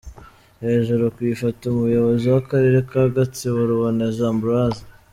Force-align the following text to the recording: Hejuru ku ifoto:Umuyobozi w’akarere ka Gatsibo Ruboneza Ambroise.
Hejuru 0.65 1.03
ku 1.15 1.21
ifoto:Umuyobozi 1.33 2.25
w’akarere 2.33 2.77
ka 2.89 3.03
Gatsibo 3.15 3.59
Ruboneza 3.69 4.23
Ambroise. 4.31 4.83